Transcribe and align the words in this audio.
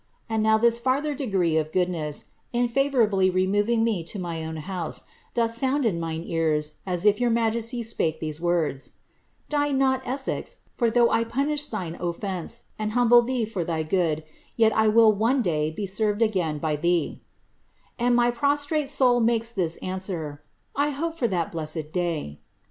And 0.27 0.41
now 0.41 0.57
this 0.57 0.79
fiu^ 0.79 0.99
ther 1.03 1.13
degree 1.13 1.57
of 1.57 1.71
goodness, 1.71 2.25
in 2.51 2.67
favourably 2.67 3.29
removing 3.29 3.83
me 3.83 4.01
to 4.05 4.17
mine 4.17 4.43
own 4.47 4.55
house, 4.55 5.03
doth 5.35 5.51
sound 5.51 5.85
in 5.85 5.99
mine 5.99 6.23
ears, 6.25 6.77
as 6.87 7.05
if 7.05 7.21
your 7.21 7.29
majesty 7.29 7.83
spake 7.83 8.19
these 8.19 8.41
words, 8.41 8.93
* 9.21 9.49
Du 9.49 9.71
not 9.71 10.03
Eutx^ 10.05 10.55
for 10.73 10.89
tkomgh 10.89 11.25
Ipwmth 11.29 11.69
thine 11.69 11.97
cfftnet^ 11.97 12.61
and 12.79 12.93
humble 12.93 13.21
thee 13.21 13.45
fir 13.45 13.63
thygoodyyet 13.63 14.23
IvnU 14.57 15.13
one 15.15 15.43
day 15.43 15.69
be 15.69 15.85
etrved 15.85 16.17
flfOM 16.19 16.59
by 16.59 16.75
thee,* 16.75 17.21
And 17.99 18.15
my 18.15 18.31
prostrate 18.31 18.89
soul 18.89 19.19
makes 19.19 19.51
this 19.51 19.77
answer, 19.83 20.41
I 20.75 20.89
hope 20.89 21.13
fir 21.13 21.27
that 21.27 21.51
bleued 21.51 21.91
day. 21.91 22.39